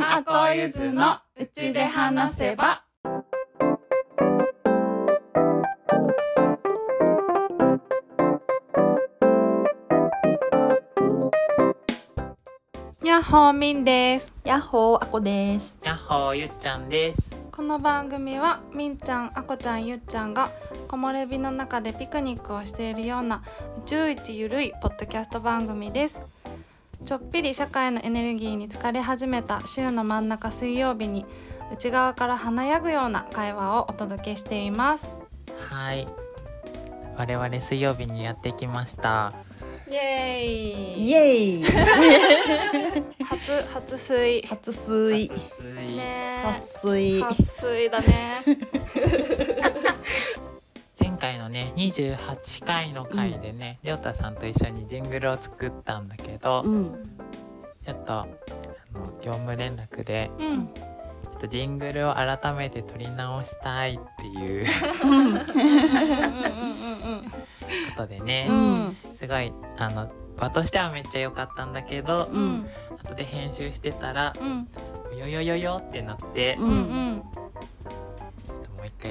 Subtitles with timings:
[0.00, 2.84] んあこゆずのうちで話せば。
[13.04, 14.32] やっほーみんです。
[14.42, 15.78] やっほーあこです。
[15.84, 17.30] やっほーゆっちゃんです。
[17.52, 20.48] この番組はみんちゃんあこちゃんゆっちゃんが
[20.88, 23.42] 木漏れ日の中でピクニックをしているような
[23.84, 26.39] 宇宙一ゆるいポッドキャスト番組です
[27.04, 31.24] ちょっぴり社会のエネルギーに疲れ始めた週の真ん中水曜日に
[31.72, 35.14] 内側から華やぐような会話をお届けしています。
[35.68, 36.06] はい。
[37.16, 39.32] 我々水曜日にやってきました。
[39.90, 41.10] イエーイ。
[41.10, 41.64] イエイ。
[43.24, 48.42] 初初水初水初水ね初水初水だね。
[48.46, 48.56] 前
[51.20, 57.16] 回のね28回の回でね、りょうたさんと一緒にジングルを作ったんだけど、うん。
[57.84, 58.26] ちょっとあ
[58.92, 60.66] の業務連絡でうん。
[60.68, 64.66] ちょっとジングルを改めて撮り直したいっていう
[65.04, 65.46] うんうんうんこ
[67.96, 68.56] とでね、うん。
[68.56, 68.96] うん。
[69.18, 72.66] すごいあの場としてはめっちゃ良かったんだけど、うん。
[73.04, 74.68] 後で編集してたらうん。
[75.18, 77.16] よよよよってなって、ううん。
[77.16, 77.39] んちょ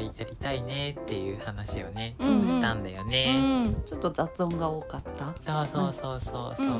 [0.07, 2.41] っともう一回やりたいねっていう話をねちうんうん。
[2.41, 3.65] ょっとしたんだようね。
[3.67, 3.75] ん。
[3.85, 5.33] ちょっと雑音が多かった。
[5.41, 6.67] そうそうそうそうそう。
[6.67, 6.69] う。
[6.69, 6.75] んう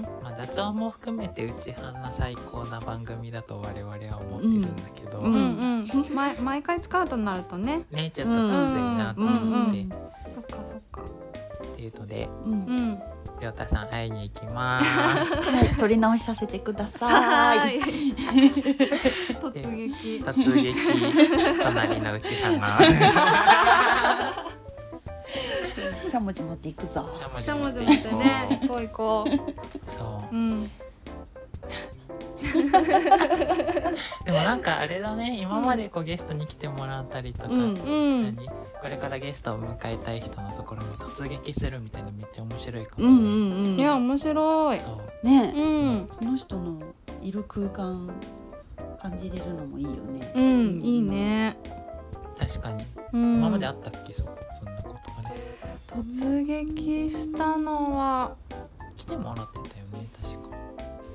[0.00, 5.40] んまあ、雑音も含めてうちはんな最高な番組だと我々は思ってるんだけど、うんうん。
[5.40, 6.14] うんうん。
[6.14, 7.82] 毎毎回使うとなるとね。
[7.90, 9.88] ねちょっときついなと思って、うん
[10.34, 11.02] そっかそっか。
[11.02, 12.28] っていうので。
[12.44, 13.02] うんうん
[13.40, 15.34] りょうたさん会いに行きます。
[15.40, 17.78] はい取り直しさせてくださはい。
[17.78, 17.80] い
[19.40, 20.22] 突撃。
[20.24, 20.74] 突撃。
[21.62, 22.78] 隣のうちさんが
[26.10, 27.08] しゃもじ持っていくぞ。
[27.40, 29.24] しゃもじ持ってね行こう行こ
[29.86, 30.38] そうう。
[30.38, 30.70] うん
[34.24, 35.38] でもなんかあれだね。
[35.40, 38.36] 今までこうゲストに来てもらったりとか、うん。
[38.80, 43.80] これからゲストを迎えたい人のところに突撃するみたいなめっちゃ面白いかも、うんうんうん。
[43.80, 44.78] いや面白い。
[44.78, 45.26] そう。
[45.26, 45.52] ね。
[45.54, 46.08] うん。
[46.10, 46.80] その人の
[47.20, 48.08] いる空間
[49.00, 50.32] 感じれるのもいいよね。
[50.34, 51.56] うんいいね。
[52.38, 53.38] 確かに、うん。
[53.38, 54.12] 今まであったっけ？
[54.14, 55.34] そこそんなことあれ
[55.88, 58.36] 突撃したのは
[58.96, 59.77] 来てもらってた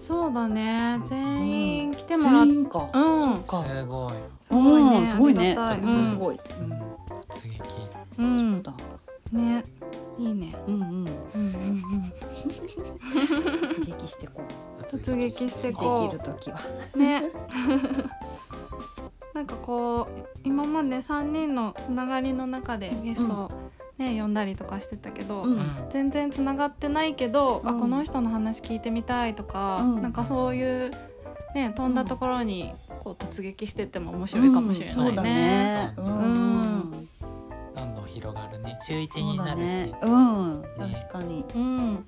[0.03, 0.97] そうだね。
[0.99, 2.89] うん全員来てもらっ全員か。
[2.93, 3.41] うん。
[3.45, 3.51] す
[3.85, 4.97] ごい、すごいね。
[4.97, 5.07] うん。
[5.07, 5.55] すごいね。
[5.55, 5.77] ありがたい。
[5.79, 5.85] うん。
[6.09, 6.35] すごい。
[6.35, 6.41] うん、
[7.29, 7.61] 突撃
[8.19, 8.73] うんだ。
[9.31, 9.63] ね。
[10.19, 10.53] いいね。
[10.67, 10.81] うんうん。
[10.81, 11.09] うんうんうん。
[13.69, 14.41] 突撃してこ
[14.77, 14.81] う。
[14.83, 15.69] 突撃して。
[15.69, 16.59] でこうきる時は。
[16.97, 17.23] ね。
[19.33, 23.49] なんかこう今まで3人のつながりの中でゲストを
[23.97, 25.59] ね、呼んだりとかしてたけど、うん。
[25.89, 27.79] 全然つながってないけど、あうん。
[27.81, 30.01] この人の話聞いてみたいとか、うん。
[30.01, 30.91] なんかそういう
[31.53, 35.03] ね飛んだところにこう突撃してっても面白いかもしれないね。
[35.03, 35.93] そうだね。
[35.95, 37.09] そううんうん。
[37.75, 38.77] どんどん広がるね。
[38.81, 39.97] 週一になるし、だね。
[40.01, 40.63] うん。
[40.79, 41.45] 確かに。
[41.53, 42.05] うん、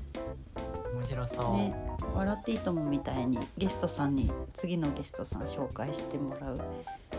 [0.95, 1.75] 面白そう、ね
[2.15, 6.59] 笑っていいともみたいにゲストさんに次のゲストさん紹介してもらう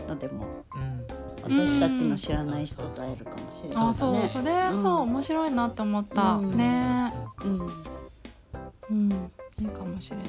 [0.07, 0.45] のでも。
[0.75, 3.89] うん私たちの知らない人と会えるかもしれない。
[3.89, 4.81] あそうねそれ、うん。
[4.81, 6.57] そう面白いなって思った、うん。
[6.57, 7.13] ね。
[7.43, 7.59] うん。
[8.89, 9.31] うん。
[9.59, 10.27] いいかもしれない。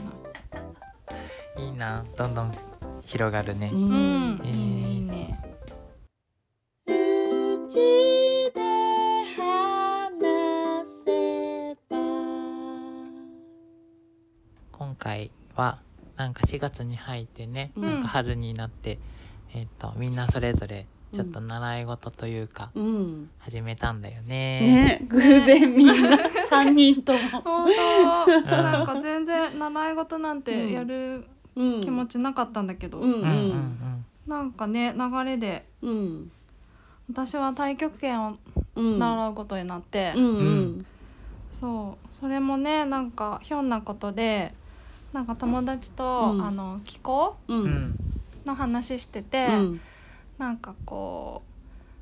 [1.67, 2.05] いいな。
[2.17, 2.53] どんどん
[3.05, 3.81] 広がるね、うん。
[3.81, 5.41] うん、えーいいねいいね。
[6.87, 7.75] うち
[8.55, 8.61] で
[9.37, 11.97] 話せば。
[14.73, 15.79] 今回は
[16.17, 17.83] なんか4月に入ってね、うん。
[17.83, 18.99] なんか春になって、
[19.55, 23.31] えっ、とみんなそれぞれちょっと習い事というか、うん。
[23.39, 24.99] 始めたんだよね。
[25.01, 27.41] ね偶然みんな三人とも。
[27.41, 27.71] 本
[28.45, 31.25] 当、なんか全然習い事なんてやる
[31.57, 33.13] うん気持ちなかったんだけど、うん。
[33.13, 33.21] うん。
[33.21, 35.65] うんうんなんかね流れで。
[35.81, 36.31] うん。
[37.11, 38.37] 私は太極拳を
[38.77, 38.99] うん。
[38.99, 40.87] 習うことになって、うんうん。
[41.51, 42.15] そう。
[42.15, 44.53] それもねなんかひょんなことで
[45.15, 46.45] なんか友達と、うん。
[46.45, 47.97] あの気候ううんん。
[48.45, 49.81] の話してて、うん
[50.39, 51.43] なんかこ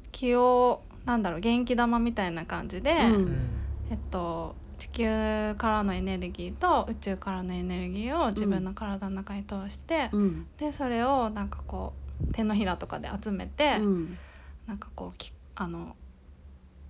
[0.05, 3.01] う気をなんだろう元気玉みたいな感じで、うん。
[3.01, 3.51] うん
[3.89, 10.47] えっと地球からのエネルギーと宇宙からのエネルギーを自分の体の中に通して、うん。
[10.59, 11.95] でそれをなんかこ
[12.31, 14.19] う手のひらとかで集めて、うん。
[14.67, 15.97] なんかこうきあの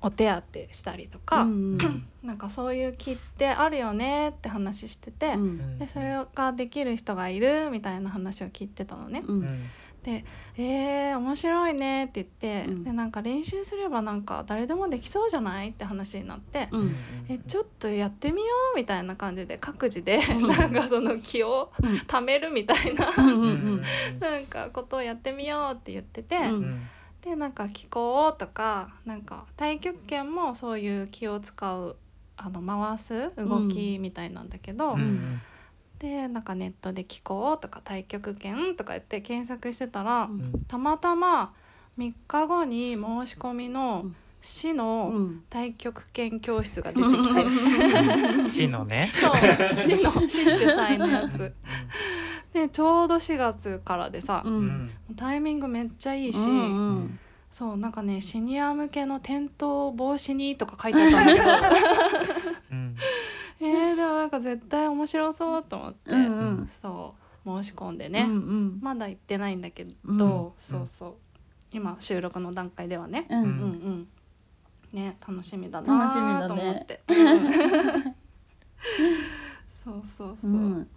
[0.01, 1.79] お手当てしたりとか、うん。
[2.25, 5.79] なんかそういう気ってあるよねって話してて、うん。
[5.79, 9.23] でそれができる人がいるみたいな話を聞いてたのね。
[9.27, 9.41] うん。
[9.41, 9.59] うん
[10.07, 10.25] で
[10.57, 12.25] 「えー、面白いね」って言
[12.63, 12.85] って、うん。
[12.85, 16.69] でなんか練習すればなんか誰でもできそうじゃないって話になって。
[16.71, 16.95] うん。
[17.29, 20.47] えちょっとやってみようみたいな感じで各自でうん。
[20.49, 21.95] なんかその気をうん。
[21.97, 23.11] 貯めるみたいな
[24.21, 26.39] なんかことをやってみようって言ってて、
[27.23, 31.97] でなんか気候とかなんか太極拳もそういう気を使う
[32.37, 35.41] あの回す動きみたいなんだけど、うんうん
[35.99, 40.53] でなんかネットで気候とか太極拳とか言って検索してたら、うん。
[40.69, 41.55] たまたま
[41.99, 44.05] 3日後に申し込みの
[44.43, 45.43] 市のうん。
[45.51, 49.11] 太極拳教室が出てきて、 市のね。
[49.15, 49.33] そう
[49.77, 51.53] 市の 市主催のやつ。
[52.53, 57.19] でちょうど4月からでさ、ううんんタイミングめっちゃいいし、うんうん。
[57.51, 62.51] そうなんかねシニア向けの転倒防止にとか書いてあったんだけど。
[62.73, 62.97] うん
[64.37, 66.69] か絶対面白そうと思って、うんうん。
[66.69, 68.79] そう申し込んでね、うんうん。
[68.81, 70.19] まだ行ってないんだけど、うん。
[70.19, 71.15] そうそう。
[71.73, 74.09] 今収録の段階ではね、ううん、うんんうん。
[74.93, 76.49] ね楽しみだな楽しみだね。
[76.49, 78.15] と思って、うん
[79.85, 80.51] そうそうそう。
[80.51, 80.89] う、ん。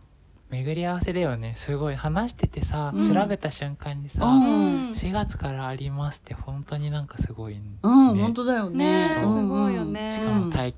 [0.49, 1.53] 巡り合わせだよね。
[1.55, 3.07] すごい話しててさ、うん。
[3.07, 4.89] 調べた瞬間にさ、うん。
[4.89, 7.61] 4月からありますって本当になんかすごいね。
[7.83, 9.07] うんね本当だよね。
[9.09, 9.23] すごい。
[9.23, 9.41] よね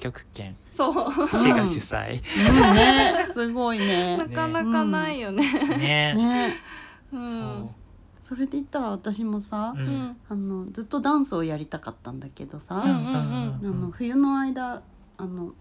[0.01, 1.29] しかも太極拳、そう。
[1.29, 2.19] 市が主催。
[2.47, 2.73] うん。
[2.73, 3.27] ね。
[3.33, 5.43] すごいなねかなかないよね。
[5.77, 6.13] ね。
[6.15, 6.55] ね。
[7.13, 7.69] うん。
[8.23, 9.87] それで言ったら私もさそうん。
[9.87, 14.81] んあのずっとダンスをやりたかったんだけどさ、うんうんあの冬の間
[15.17, 15.53] あの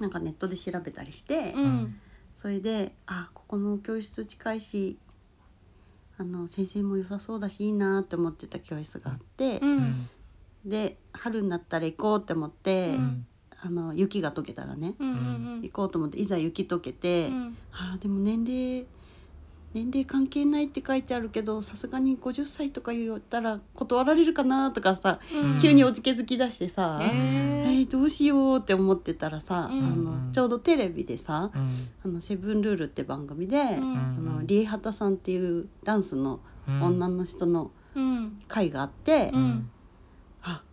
[0.00, 2.00] なんかネットで調べたりして、うん。
[2.34, 4.98] それであここの教室近いし
[6.18, 10.08] あの先生も良さそうだしいいなって思ってた教室があってう、ん。
[10.64, 13.26] で春になったら行こうって思って、うん
[13.64, 15.12] あの雪が溶けたらね、うんう
[15.58, 17.56] ん行こうと思っていざ雪溶けて、うん。
[17.72, 18.86] あーでも年齢
[19.72, 25.60] 年齢関係ないって書いてあるけどさすがに50歳とか言ったら断られるかなとかさ、うん。
[25.60, 29.84] 急におじけづき出してさ、へえーーどうしようって思ってたらさ、うん。
[29.84, 29.88] あ
[30.26, 33.96] のちょうどテレビでさうん「あのセブンルール」って番組で、うん。
[33.96, 38.38] あのリエハタさんっていうダンスのうん女の人のうん。
[38.48, 39.70] 会があって、うん。
[40.42, 40.64] あ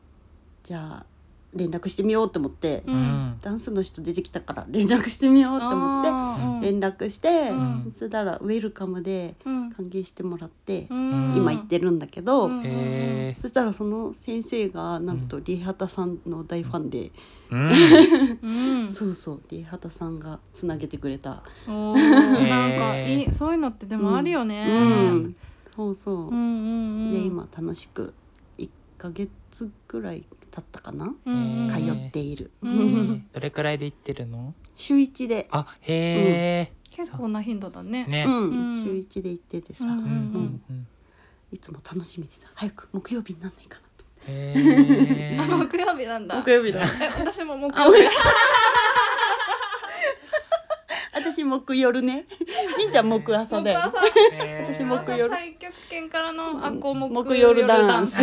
[0.63, 1.05] じゃあ
[1.53, 2.97] 連絡してみようと思って、ううん。
[2.97, 7.93] んダンスの人出てきたから連絡してみようと思って連絡して、うん。
[7.97, 9.71] そしたらウェルカムでうん。
[9.71, 11.33] 歓迎してもらって、うん。
[11.35, 12.61] 今行ってるんだけど、うん。
[12.63, 17.11] へそしたらその先生がなんとリエハタさんの大ファンで、ー
[17.51, 18.83] うん。
[18.83, 21.43] う んそうそうリエハタさんがつなげてくれた。
[21.67, 21.95] なん
[22.77, 24.67] かいいそういうのってでもあるよね。
[24.67, 25.35] うん、
[25.75, 26.15] そうそう。
[26.15, 27.13] うんうんうん。
[27.13, 28.13] で今楽しく
[28.57, 30.25] 1ヶ月ぐらい
[30.59, 31.67] 経ったかな、うん。
[31.69, 33.25] 通ーっている、うん。
[33.31, 34.53] どれくらいで行ってるの？
[34.77, 38.05] 週一で、あへ結構な頻度だね。
[38.09, 39.91] えね、週一で行っててさ、うん。
[39.91, 39.97] うん。
[39.97, 40.87] うんうんうん。
[41.51, 42.41] いつも楽しみでさ。
[42.55, 46.35] 早く木曜日になんないかなとへえあ木曜日なんだ。
[46.43, 46.81] 木曜日だ。
[46.81, 46.85] え
[47.17, 48.07] 私も木曜日。
[51.13, 52.25] 私木夜ね。
[52.77, 53.79] みんちゃん木朝だよ。
[53.81, 53.99] 木朝。
[54.73, 58.19] 私木夜太極拳からのあこう木木夜ダンス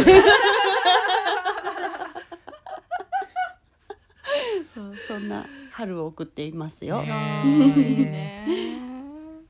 [5.17, 7.03] そんな春を送っていますよ。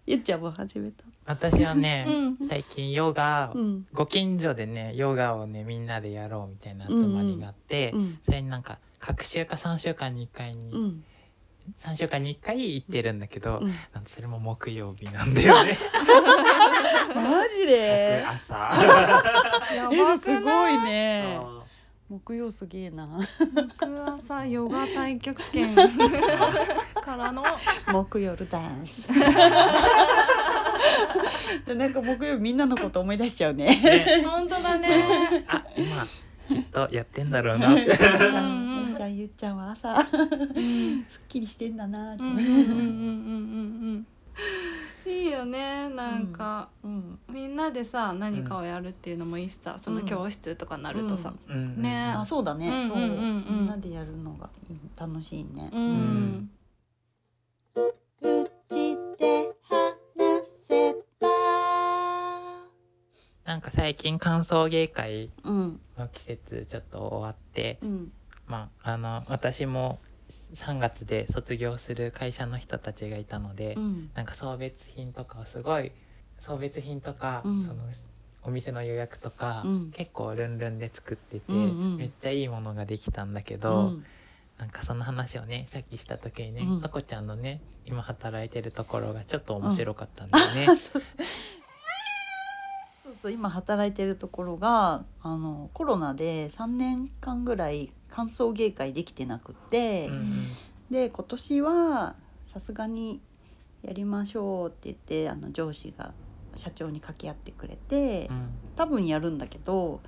[0.07, 1.03] ゆっちゃんも始めた？
[1.25, 2.07] 私はね、
[2.39, 2.49] うん。
[2.49, 3.85] 最近ヨガ、うん。
[3.93, 8.21] ご近所でねヨガをねみんなでやろうみたいな集まりがあって、うん。
[8.25, 11.03] それになんか各週か3週間に1回に、うん。
[11.81, 13.61] 3週間に1回行ってるんだけど、
[14.05, 15.77] それも木曜日なんだよね。
[17.13, 18.23] マジで？
[18.31, 18.55] 朝。
[18.55, 18.71] や
[19.91, 21.41] えばくすごないね
[22.09, 23.09] 木曜すげえな。
[23.79, 27.43] 木朝ヨガ太極拳からの。
[27.93, 29.09] 木夜ダンス。
[31.67, 33.67] でなんか木曜日みんなのこと思い出しちゃうね。
[33.67, 34.23] ね。
[34.25, 35.45] 本当だね。
[35.49, 36.07] あ今
[36.49, 37.73] きっとやってんだろうな。
[37.73, 38.87] ってゆっちゃうんうんん。
[38.87, 40.01] ゆっちゃんゆっちゃんは朝。
[40.05, 40.11] す
[41.25, 42.23] っきりしてんだなって。
[42.23, 42.73] うんうんうんうんうんう
[43.95, 44.07] ん
[45.07, 47.19] いいよねなんか、うん。
[47.29, 51.81] みんなでさ何かをやるっていうのもいいしさ、その教室とかなるとさ、うん。
[51.81, 52.13] ね。
[52.17, 53.19] あそうだね、そううんうんうん。
[53.19, 53.53] う。
[53.53, 54.51] んみんなでやるのが
[54.99, 55.71] 楽しいね。
[55.73, 56.51] う、ん。
[58.23, 61.29] うちで話せば。
[63.45, 67.79] なんか最近歓送迎会うんの季節ちょっと終わって。
[67.83, 68.13] うん。
[68.47, 74.11] まああの私も3月で卒業する会社の人たちがいたので、うん。
[74.15, 75.93] なんか送別品とかをすごい
[76.39, 77.63] 送別品とか、うん。
[77.63, 77.83] その
[78.43, 79.91] お店の予約とか、うん。
[79.93, 81.65] 結構ルンルンで作ってて、うんう
[81.95, 81.97] ん。
[81.97, 84.05] めっちゃいいものができたんだけうど、ん。
[84.59, 86.85] なんかその話をねさっきした時にね、うん。
[86.85, 90.67] あこちゃんのね今働いてるところがちょっと面白かったんだよね。
[93.31, 100.47] 今働いてるところがあのコロナで3年間ぐらい歓送迎会できてなくて、うん
[100.91, 102.15] で今年は
[102.53, 103.21] さすがに
[103.83, 106.13] やりましょうって言ってあの上司が
[106.55, 108.49] 社長に掛け合ってくれて、うん。
[108.77, 110.01] 多分やるんだけど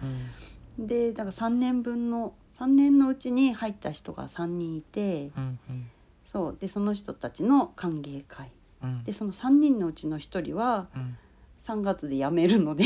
[0.78, 0.86] うん。
[0.86, 5.90] でだから3年分の3年のうちに入った人が3人いてうんうん。
[6.32, 8.52] そうでその人たちの歓迎会。
[8.82, 9.04] うん。
[9.04, 11.16] でその3人のうちの1人はうん
[11.66, 12.84] 3月で辞めるので。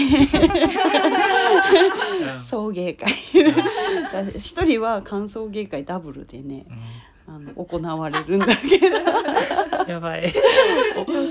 [2.48, 3.12] 送迎会。
[3.12, 6.66] 1人は歓送迎会ダブルでね
[7.26, 8.96] あの行われるんだけど。
[8.96, 9.02] うん
[9.86, 10.32] やばい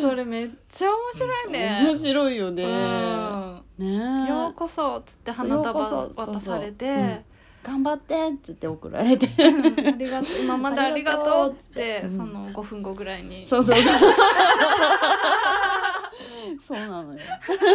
[0.02, 1.82] それめっちゃ面白いね。
[1.84, 2.64] 面白いよね。
[2.64, 3.64] うん。
[3.78, 7.24] ねようこそっつって花束そ渡されて。
[7.64, 9.28] 頑張ってっつって送られて。
[9.28, 9.66] うん。
[9.88, 12.02] ありがとう 今までありがとうっつって。
[12.04, 12.10] うん。
[12.10, 13.46] その5分後ぐらいに。
[13.48, 13.86] そうそうそう
[16.90, 17.20] なのよ。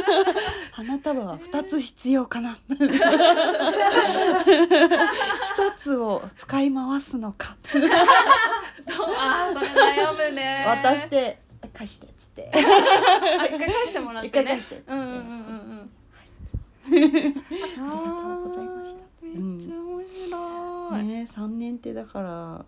[0.73, 2.59] 花束は2つ必要かな。
[2.79, 2.91] 一
[5.79, 7.57] つを使い回すのか。
[7.69, 10.65] あーそれ悩むね。
[10.67, 11.39] 渡して
[11.73, 12.51] 貸してっつって。
[12.55, 12.59] あ
[13.47, 14.43] 一回返してもらってね。
[14.43, 15.91] 一回返してうんうんうんうんうん。
[16.87, 19.07] ありがとうございました。
[19.23, 22.65] めっちゃ面白い、ね3年ってだから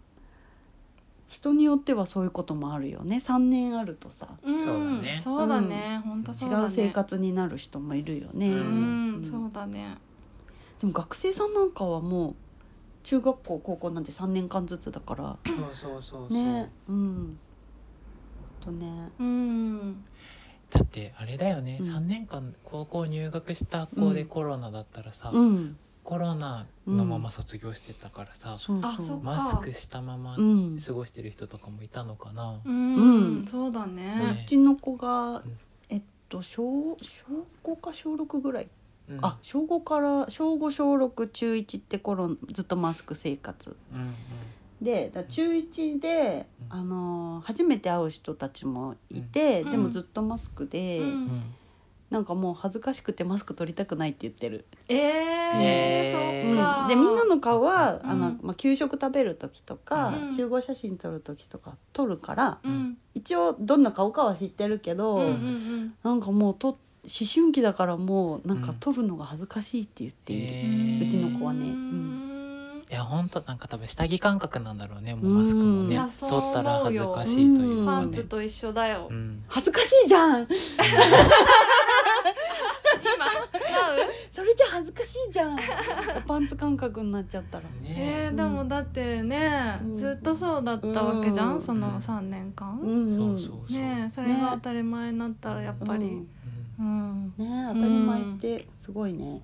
[1.29, 3.17] 人によってはそういうこともあるよね。
[3.17, 4.29] 3年あるとさ。
[4.43, 4.65] うん。
[4.65, 5.21] そうだね。
[5.23, 6.25] そうだね、ほん。
[6.25, 6.63] とそうだね。
[6.63, 9.25] 違う生活になる人もいるよね、ううん、うん。
[9.25, 9.99] そうだね。
[10.81, 12.35] でも学生さんなんかはもう
[13.03, 15.37] 中学校高校なんて3年間ずつだから。
[15.45, 16.33] そうそうそうそう。
[16.33, 16.73] ね。
[16.89, 17.39] うん。
[18.61, 19.11] とね。
[19.19, 20.05] うん。
[20.71, 21.87] だってあれだよね、うん。
[21.87, 25.77] 3年間高校入学した子でコロナだったらさ、うん
[26.09, 29.07] コロナのまま卒業してたからさ、そうあそう。
[29.09, 30.79] そうマスクしたままうん。
[30.81, 34.17] 過ごしてる人とかもいたのかな、うん、うんそうだね。
[34.19, 34.43] ね。
[34.47, 35.43] うちの子がん。
[35.91, 37.25] えっと小小
[37.63, 38.69] 5か小6ぐらい、
[39.11, 39.19] うん。
[39.21, 43.77] あ小5から小5小6中1って頃ずっとマスク生活。
[43.95, 44.15] うんうん。
[44.81, 46.79] でだ中1で、うん。
[46.79, 49.71] あのー初めて会う人たちもいて、うん。
[49.73, 51.07] でもずっとマスクで、うん。
[51.07, 51.55] うん
[52.11, 54.65] なんかもう恥ずかしくてマスク取りたくないって言ってる。
[54.89, 56.55] えへー。
[56.55, 60.35] ー、そっか、でみんなの顔は、あのうんまあ、給食食べる時とか、うん。
[60.37, 62.97] 集合写真撮る時とか撮るから、うん。
[63.15, 66.79] 一応どんな顔かは知ってるけど、うんうんなんかもうと思
[67.33, 70.47] 春期だからもうなんかうん撮るのが恥ずかしいって言っている。
[70.47, 70.71] へうん。
[71.03, 71.67] ーうちの子はね。
[71.67, 72.25] ううん。
[72.91, 75.93] いや本当なんか多分下着感覚なんだろうねもうマスクもうんね。
[75.93, 78.07] いやそう取ったら恥ずかしいというパかね。
[78.07, 79.43] ンツと一緒だよ、うん。
[79.47, 80.47] 恥ずかしいじゃん
[84.33, 85.59] それじゃ恥ずかしいじゃん。
[86.27, 87.65] パンツ感覚になっちゃったら。
[87.85, 88.29] え。
[88.29, 91.61] ー、ねでもだってね、うんずっとそうだったわけじゃん、うん。
[91.61, 93.39] その3年間、うんそううん。
[93.39, 96.29] そうそう、ねえそれが当たり前になったらやっぱり、うん
[96.79, 97.35] うん。
[97.39, 99.43] ね当たり前ってすごいね。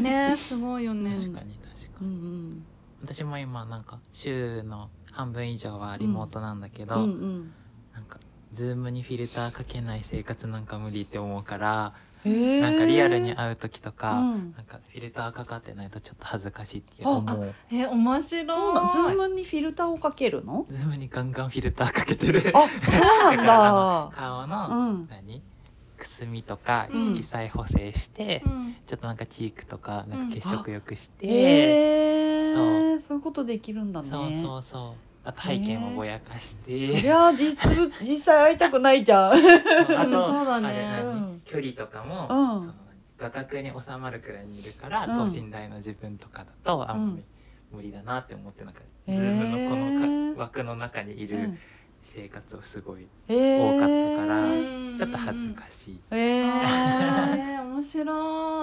[0.00, 2.14] ねえすごいよね、確かに確かに、
[2.50, 2.64] ん。
[3.02, 7.52] 私も今なんか週の半分以上はリモートなんだけど、うんうんうん。
[7.94, 8.20] なんか
[8.52, 11.94] ズームにフィルターかけない生活なんか無理って思うから、
[12.24, 14.54] なんかリアルに会う時とか、うん。
[14.56, 17.54] なんかフィルターかかってないとちょっと恥ずかしいって思う。
[17.72, 18.46] え面白い。
[18.46, 20.66] そうなズームにフィルターをかけるの？
[20.70, 22.52] ズームにガンガンフィルターかけてる。
[22.54, 24.10] あ、そうなんだ。
[24.12, 25.08] 顔の、うん。
[25.08, 25.42] 何？
[25.96, 28.76] くすみとかうん色彩補正して、うん。
[28.86, 34.08] ちょっとなんかチークとかなんか血色良くして、へえ、そういうことできるんだね。
[34.08, 39.32] そうそうそうあと背景もぼやかして、そりゃ実物 実際会いたくないじゃん。
[39.32, 40.68] あうんとそうだね。
[40.68, 41.06] あれ何？
[41.06, 41.42] うん。
[41.44, 42.60] 距離とかも、うん。
[42.62, 42.74] その
[43.18, 45.30] 画角に収まるくらいにいるから、うん。
[45.30, 47.24] 等身大の自分とかだとあんまり
[47.70, 49.16] 無理だなって思ってなんか、へー。
[49.16, 51.58] ズームのこのか枠の中にいるうん。
[52.00, 56.00] 生活をすごい多かったから、うんちょっと恥ずかしい。
[56.10, 58.02] へえーー、面白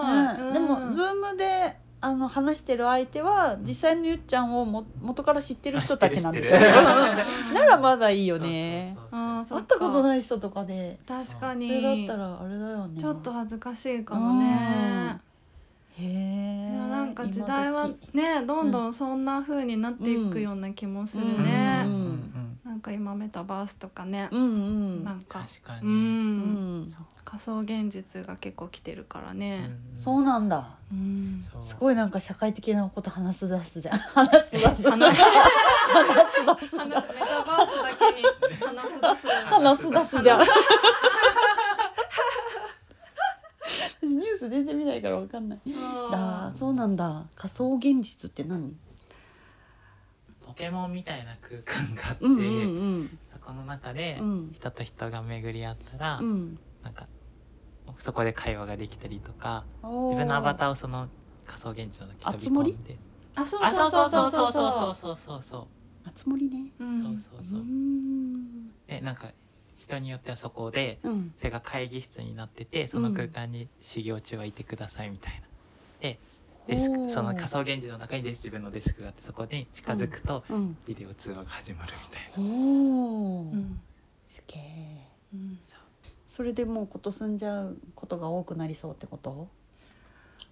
[0.03, 0.53] い、うん。
[0.53, 6.57] でもズーームであの話してる相手は実際のゆっちゃんをも元から知ってる人たちなんでしょ。
[6.57, 7.27] 知ってる知ってる。
[7.49, 8.95] う んならまだいいよね。
[9.11, 10.99] 会ったこといない人とかで。
[11.07, 12.99] 確かそれだっにたらあれだよね。
[12.99, 15.19] ちょっと恥ずかしいかもね。
[15.97, 16.77] へえ。
[16.91, 21.43] なんか時代はねどんどんそんな風になっていくような気もするうん。
[21.43, 21.91] ね、うん。
[21.91, 25.03] うんなんか今メタバースとかね、うんうん。
[25.03, 26.95] なんかう、確かに、うんん。
[27.23, 30.71] 仮想現実が結構来てるからね、うんそうなんだ。
[30.91, 33.99] うんすごいなんか社会的なこと話す出すじゃん。
[33.99, 34.65] 話す出す。
[34.67, 35.21] 話す話すメ
[36.33, 36.57] タバー
[37.67, 38.23] スだけに
[38.65, 40.49] 話す出す話す出すじゃん話。
[44.01, 45.59] ニュース全然見ないからわかんない。
[46.11, 47.25] ああ、そうなんだ。
[47.35, 48.75] 仮想現実って何？
[50.55, 52.41] ポケモンみたいな空間があって、うんう
[53.01, 54.51] んそこの中でうん。
[54.53, 56.57] 人と人が巡り合ったら、うん。
[56.81, 57.07] なんか
[57.99, 61.09] そこで会話ができたりとか自自分のアバターをその
[61.45, 62.97] 仮想現実の中に飛び込んで。
[63.35, 65.67] あそうあそそううそそううそそううそううそそうそうそうそう
[66.07, 67.61] あつ森ねうんそうそうそう
[68.87, 69.27] えなんか
[69.77, 75.41] 人によってはそこでうんそれが会議室になっててその空間に修行中はいてくださいみたいな。
[75.99, 76.17] で
[76.67, 82.51] デスクその仮想現実の中にデス自分のデスクがあってそこに近づくとうんビデオ通話が始まるみたいな。
[82.51, 83.79] おおうん。
[84.27, 85.59] すげえうん。
[86.27, 89.47] それでもうこと住んじゃうことが多くなりそうってこと？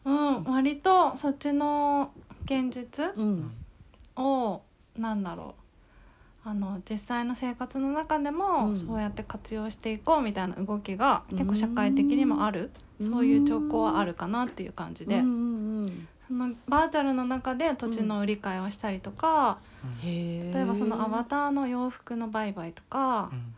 [0.05, 2.11] うん、割とそっちの
[2.45, 3.51] 現実うん。
[4.15, 4.61] を
[4.97, 5.63] なんだろう。
[6.45, 8.77] あの実際の生活の中でも、うん。
[8.77, 15.52] そうやって活用していこうみたいな動きが結構社会的にもある、そういう兆候はあるかなっていう感じで、うんうんうん
[16.27, 19.57] そのバーチャルの中で土地の売り買いをしたりとか、
[20.03, 23.29] へえ例えばそのアバターの洋服の売買とか。
[23.31, 23.55] う、ん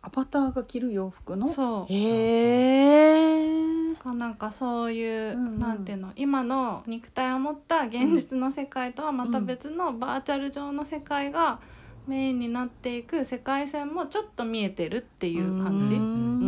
[0.00, 1.48] アバターが着る洋服の？
[1.48, 1.92] そう。
[1.92, 5.58] へえなんかそういう、うんうん。
[5.58, 11.58] なんていうの今の肉体を持った現実の世界とはまた別のバーチャル上の世界が
[12.06, 15.94] メインになっていく世界線もちょっと見えてるっていう感じ。
[15.94, 16.47] うん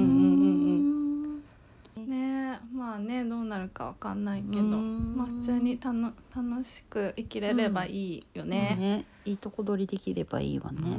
[2.80, 5.14] まあねどうなるかわかんないけど、うん。
[5.14, 8.75] まあ普通にたの楽しく生きれればいいよね。
[8.78, 10.96] ねいいとこ取りできればいいわうんうね、んう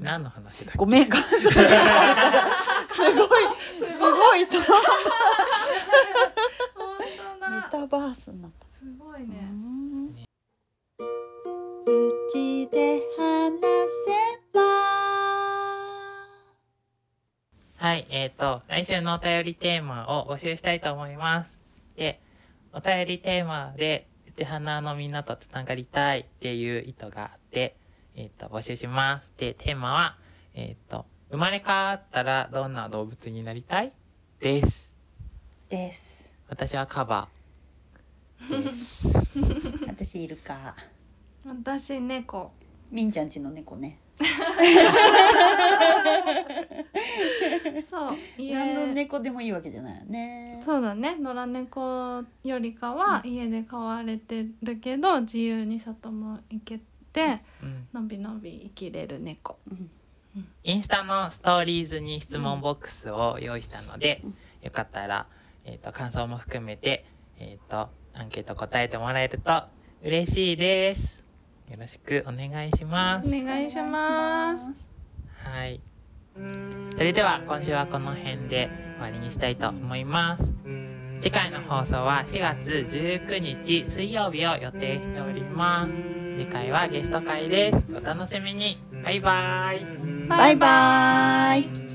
[0.00, 0.78] 何の話だっけ？
[0.78, 1.54] ごめんかすごいす
[4.00, 4.66] ごいと本
[7.40, 8.66] 当メだタバースになった。
[8.66, 9.48] すごいね。
[10.98, 11.04] う
[12.32, 13.00] ちで
[17.86, 21.60] はい、えっ、と、来週のお便りテーマを募集したいと思います。
[21.94, 22.20] で、
[22.72, 27.76] お便りテーマで、うち花のみんなとつながりたいっていう意図があって、
[28.16, 29.30] えっ、と、募集します。
[29.36, 30.18] で、テーマは、
[30.54, 33.92] えっ、と、生まれ変わったらどんな動物になりたい？
[34.40, 34.96] です。
[35.68, 37.28] です私はカバ
[38.50, 39.06] です。
[39.86, 40.74] 私いるか
[41.46, 42.50] 私猫。
[42.90, 44.00] みんちゃんちの猫ね
[47.88, 48.54] そう家。
[48.54, 50.60] 何の猫でもいいわけじゃないよね。
[50.64, 51.16] そうだね。
[51.16, 56.84] 野良猫よりかは家で飼われてるけど自由に外も行けて
[57.62, 59.58] うん、のびのび生きれる猫。
[59.70, 59.90] うん。
[60.64, 64.22] インスタのストーリーズに質問ボックスを用意したので、
[64.62, 65.26] よかったら、
[65.64, 67.06] えっ、と、感想も含めて、
[67.38, 69.62] えっ、と、アンケート答えてもらえると
[70.02, 71.25] 嬉しいです。
[71.70, 73.28] よろしくお願いします。
[73.28, 74.90] お願いします
[75.44, 75.80] はい。
[76.96, 80.52] それでは今週はこの辺で終わりにしたいと思います。
[81.20, 85.94] 次回の放送は4月19日水曜日を予定しております。
[86.36, 87.84] 次回はゲスト会です。
[87.94, 88.78] お楽しみに。
[89.02, 89.86] バイバイ。
[90.28, 91.85] バイバイ